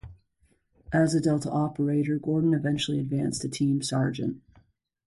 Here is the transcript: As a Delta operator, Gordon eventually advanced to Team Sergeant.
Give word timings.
As 0.91 1.13
a 1.13 1.21
Delta 1.21 1.51
operator, 1.51 2.17
Gordon 2.17 2.55
eventually 2.55 2.97
advanced 2.99 3.43
to 3.43 3.49
Team 3.49 3.83
Sergeant. 3.83 4.41